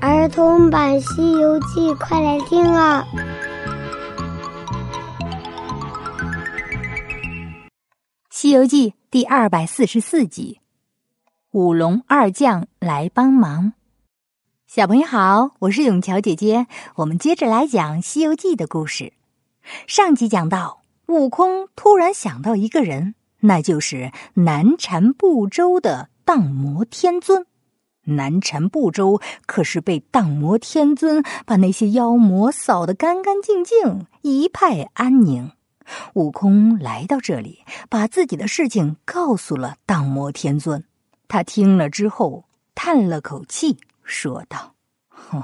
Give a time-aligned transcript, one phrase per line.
[0.00, 3.04] 儿童版《西游记》，快来听啊！
[8.30, 10.60] 《西游记》第二百四十四集，
[11.50, 13.72] 五龙二将来帮忙。
[14.68, 19.14] 小朋友好，我是永桥姐姐，我们接着来讲《西游记》的故事。
[19.88, 27.46] 上集讲到，悟空突然想到一个人，那就是南禅部洲的荡魔天尊。
[28.08, 35.52] 南禅部洲可是被荡魔天尊把那些妖魔扫得干干净净，一派安宁。
[36.14, 40.84] 悟空来到这里，把自己的事情告诉了荡魔天尊。
[41.28, 44.74] 他听了之后，叹了口气，说道
[45.08, 45.42] ：“哼，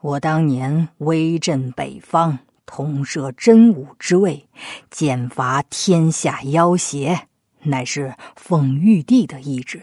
[0.00, 4.48] 我当年威震北方，统摄真武之位，
[4.90, 7.28] 剑伐天下妖邪，
[7.64, 9.82] 乃是奉玉帝的意志。”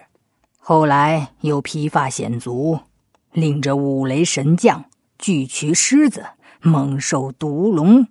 [0.70, 2.82] 后来又披发显足，
[3.32, 4.86] 领着五雷神将
[5.18, 6.23] 巨渠狮子
[6.62, 8.06] 猛兽毒龙，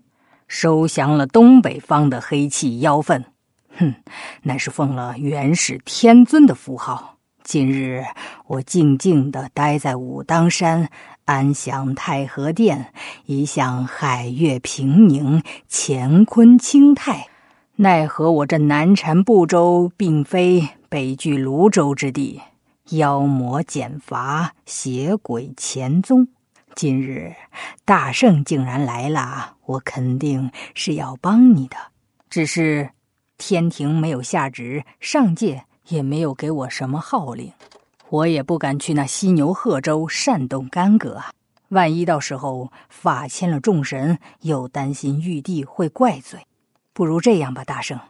[0.48, 3.22] 收降了东北方的黑气妖氛。
[3.76, 3.94] 哼，
[4.42, 7.18] 乃是奉了元始天尊的符号。
[7.44, 8.02] 今日
[8.48, 10.90] 我静静的待在武当山，
[11.26, 12.92] 安享太和殿，
[13.26, 17.28] 一向海月平宁，乾坤清泰。
[17.76, 22.40] 奈何我这南禅部洲，并非北距泸州之地。
[22.90, 26.28] 妖魔减伐，邪鬼潜踪。
[26.74, 27.34] 今日
[27.84, 31.76] 大圣竟然来了，我肯定是要帮你的。
[32.30, 32.90] 只是
[33.36, 37.52] 天庭没有下旨，上界也没有给我什么号令，
[38.08, 41.30] 我也不敢去那犀牛贺州煽动干戈啊！
[41.68, 46.46] 万一到时候法牵了众神，又担心玉帝会怪罪。
[46.94, 48.00] 不如这样吧，大圣，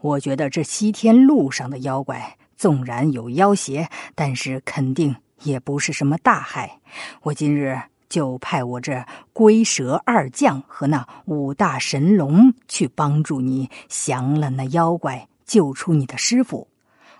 [0.00, 2.36] 我觉得这西天路上的妖怪。
[2.56, 6.80] 纵然有妖邪，但是肯定也不是什么大害。
[7.22, 16.66] 我今日就派我这龟蛇二将和那五大神龙去帮助你降了那妖怪，救出你的师傅。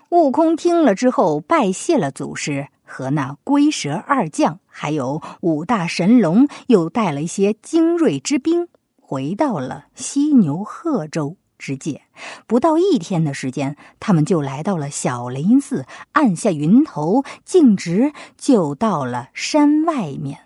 [0.09, 8.67] 悟空听了之后，拜谢了祖师和那龟蛇二将，还有五大神龙，又带了一些精锐之兵，
[8.99, 11.37] 回到了犀牛贺州。
[11.59, 12.01] 之界，
[12.47, 20.39] 不到一天的时间，他们就来到了小雷音寺，按下云头，径直就到了山外面。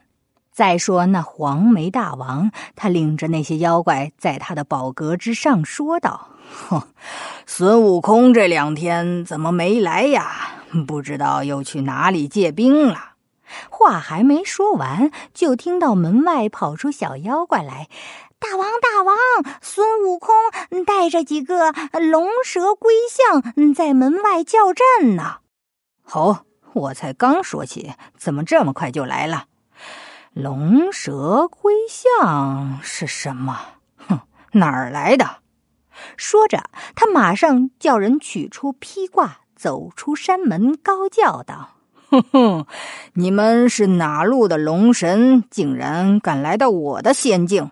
[0.51, 6.29] 再说那黄眉大王，他领着那些妖怪，在他的宝阁之上说道
[6.68, 6.84] ：“哼，
[7.45, 10.63] 孙悟空这两天怎么没来呀？
[10.85, 13.12] 不知道又去哪里借兵了。”
[13.69, 17.88] 话还没说完，就听到门外跑出小妖怪来。
[18.44, 19.16] 大王，大王！
[19.62, 20.36] 孙悟空
[20.86, 21.72] 带着几个
[22.12, 25.38] 龙蛇龟象在门外叫阵呢。
[26.04, 26.44] 好，
[26.74, 29.46] 我才刚说起，怎么这么快就来了？
[30.34, 33.58] 龙蛇龟象是什么？
[33.96, 34.20] 哼，
[34.52, 35.25] 哪儿来的？
[36.18, 36.66] 说着，
[36.96, 41.78] 他马上叫人取出披挂，走出山门，高叫道
[42.12, 42.66] ：“哼哼，
[43.14, 45.46] 你们是哪路的龙神？
[45.50, 47.72] 竟然敢来到我的仙境！”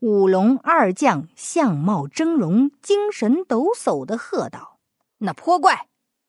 [0.00, 4.78] 五龙二将相貌峥嵘、精神抖擞的喝道
[5.18, 5.86] ：“那泼怪，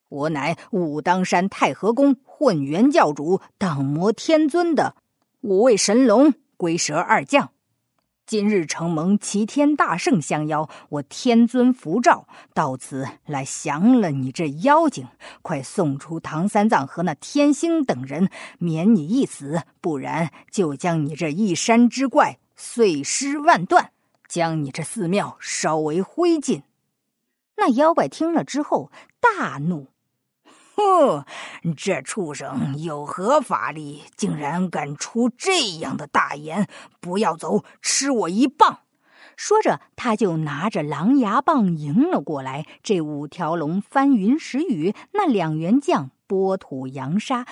[0.09, 4.95] 我乃武当山太和宫混元教主荡魔天尊的
[5.41, 7.49] 五位神龙龟蛇二将。
[8.25, 15.05] 今日承蒙齐天大圣相邀，我天尊符照到此来降了你这妖精。
[15.41, 23.91] 快送出唐三藏和那天星等人，免你一死；不然就将你这一山之怪。”碎尸万段，
[24.27, 26.63] 将你这寺庙烧为灰烬。
[27.57, 29.87] 那妖怪听了之后大怒
[30.75, 31.25] ：“哼，
[31.77, 36.67] 这畜生有何法力，竟然敢出这样的大言？
[36.99, 38.79] 不要走，吃我一棒！”
[39.37, 42.67] 说着，他就拿着狼牙棒迎了过来。
[42.83, 47.45] 这五条龙翻云石雨，那两员将拨土扬沙。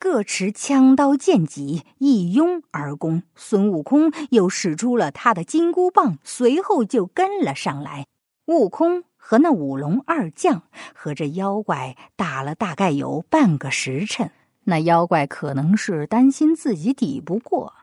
[0.00, 3.22] 各持枪刀剑戟，一拥而攻。
[3.36, 8.06] 孙悟空又使出了他的金箍棒，随后就跟了上来。
[8.46, 10.62] 悟空和那五龙二将
[10.94, 14.32] 和这妖怪打了大概有半个时辰。
[14.64, 17.74] 那妖怪可能是担心自己抵不过，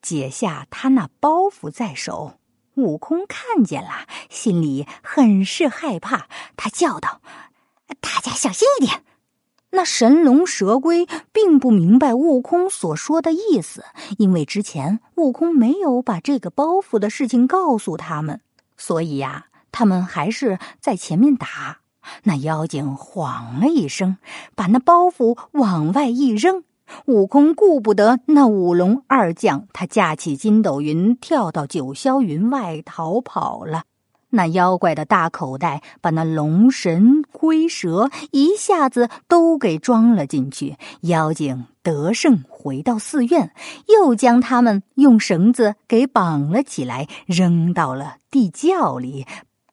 [0.00, 2.38] 解下他那包袱在手。
[2.76, 7.20] 悟空看见了，心里很是害怕，他叫道
[8.00, 9.02] ：“大家小心一点。”
[9.74, 13.84] 那神龙蛇龟并不明白悟空所说的意思，
[14.18, 18.40] 因为之前悟空没有把这个包袱的事情告诉他们，
[18.76, 21.78] 所以呀，他们还是在前面打。
[22.22, 24.18] 那妖精晃了一声，
[24.54, 26.62] 把那包袱往外一扔，
[27.06, 33.82] 悟空顾不得那五龙二将，他架起筋斗云，跳到九霄云外逃跑了。
[34.30, 40.78] 那妖怪的大口袋把那龙神龟蛇一下子都给装了进去。
[41.02, 43.52] 妖精得胜回到寺院，
[43.88, 49.26] 又将他们用绳子给绑了起来，扔到了地窖里，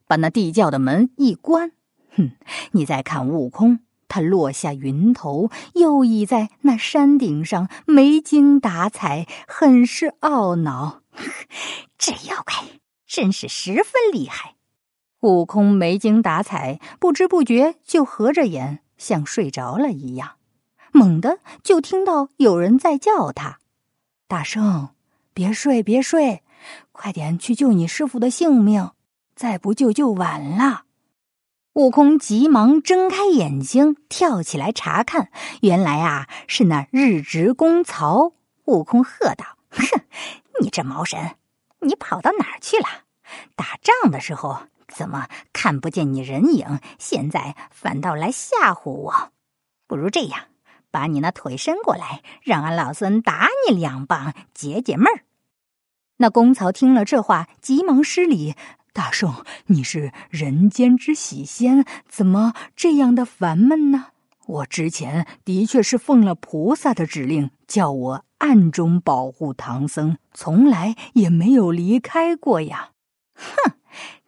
[0.06, 1.72] 把那地窖的门一关。
[2.14, 2.32] 哼！
[2.72, 3.78] 你再看悟空。
[4.06, 11.00] 他落下云头，又倚在那山顶上，没精打采，很是懊恼。
[11.96, 12.54] 这妖怪
[13.06, 14.56] 真是十分厉害。
[15.22, 20.32] 悟空没精打采，不知不觉就合着眼，像睡着了一样。
[20.90, 23.58] 猛地就听到有人在叫他
[24.26, 24.90] ：“大圣，
[25.32, 26.42] 别睡，别睡，
[26.90, 28.90] 快点去救你师傅的性命，
[29.36, 30.86] 再不救就晚了。”
[31.74, 35.30] 悟空急忙睁开眼睛，跳起来查看。
[35.60, 38.32] 原来啊，是那日值公曹。
[38.64, 40.00] 悟空喝道：“哼，
[40.60, 41.36] 你这毛神，
[41.80, 42.86] 你跑到哪儿去了？
[43.54, 44.64] 打仗的时候
[44.94, 46.78] 怎么看不见你人影？
[46.98, 49.32] 现在反倒来吓唬我？
[49.86, 50.44] 不如这样，
[50.90, 55.24] 把你那腿伸过来，让俺老孙打你两棒，解解闷儿。”
[56.18, 58.54] 那公曹听了这话，急忙施礼。
[58.92, 64.08] 大圣，你是人间之喜仙，怎么这样的烦闷呢？
[64.46, 72.91] 我之前的确是奉了菩萨的指令，叫我暗中保护唐僧，从来也没有离开过呀。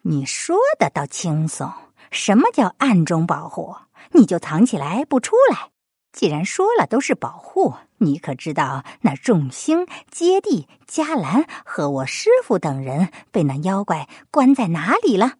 [0.06, 1.72] 你说的倒轻松。
[2.10, 3.74] 什么叫暗中保护？
[4.12, 5.70] 你就藏起来不出来。
[6.12, 15.32] 既然说了都是保护，你可知道那众星、接地、迦兰和我师傅等人被那妖怪关在哪里了？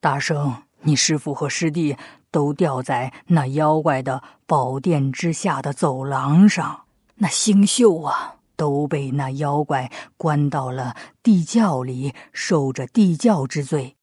[0.00, 1.96] 大圣，你师傅和师弟
[2.30, 6.84] 都吊在那妖怪的宝殿之下的走廊上，
[7.16, 13.97] 那星宿啊都被那妖怪关到了地窖里，受着地窖之罪。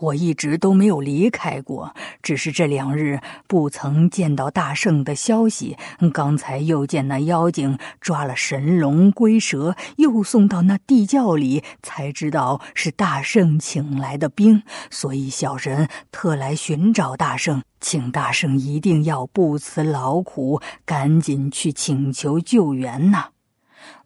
[0.00, 5.76] 我一直都没有离开过，只是这两日不曾见到大圣的消息。
[6.12, 23.28] 刚才又见那妖精抓了神龙龟蛇，又送到那地窖里，才知道是大圣请来的兵，所以小人特来寻找大圣，请大圣一定要不辞劳苦，赶紧去请求救援呐！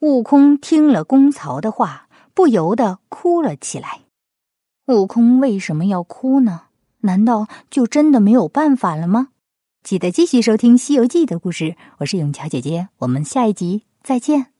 [0.01, 4.04] 悟空听了公曹的话，不由得哭了起来。
[4.87, 6.65] 悟空为什么要哭呢？
[7.01, 9.29] 难道就真的没有办法了吗？
[9.83, 14.54] 记得继续收听《西游记》的故事，我是永桥姐姐，我们下一集再见。